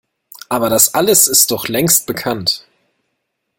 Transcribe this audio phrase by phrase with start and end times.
[0.49, 2.65] Aber das alles ist doch längst bekannt!